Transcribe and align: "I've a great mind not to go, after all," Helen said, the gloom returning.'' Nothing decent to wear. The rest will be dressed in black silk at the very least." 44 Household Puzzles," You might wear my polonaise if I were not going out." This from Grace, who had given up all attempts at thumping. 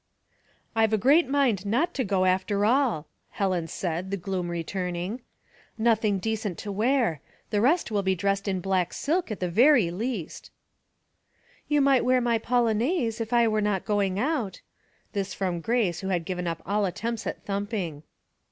"I've 0.75 0.93
a 0.93 0.97
great 0.97 1.27
mind 1.29 1.63
not 1.63 1.93
to 1.93 2.03
go, 2.03 2.25
after 2.25 2.65
all," 2.65 3.05
Helen 3.29 3.67
said, 3.67 4.09
the 4.09 4.17
gloom 4.17 4.49
returning.'' 4.49 5.21
Nothing 5.77 6.17
decent 6.17 6.57
to 6.57 6.71
wear. 6.71 7.21
The 7.51 7.61
rest 7.61 7.91
will 7.91 8.01
be 8.01 8.15
dressed 8.15 8.47
in 8.47 8.61
black 8.61 8.93
silk 8.93 9.29
at 9.29 9.39
the 9.39 9.47
very 9.47 9.91
least." 9.91 10.49
44 11.67 11.67
Household 11.67 11.67
Puzzles," 11.67 11.67
You 11.75 11.81
might 11.81 12.05
wear 12.05 12.19
my 12.21 12.37
polonaise 12.39 13.21
if 13.21 13.31
I 13.31 13.47
were 13.47 13.61
not 13.61 13.85
going 13.85 14.17
out." 14.17 14.61
This 15.13 15.35
from 15.35 15.59
Grace, 15.61 15.99
who 15.99 16.07
had 16.07 16.25
given 16.25 16.47
up 16.47 16.63
all 16.65 16.85
attempts 16.87 17.27
at 17.27 17.43
thumping. 17.45 18.01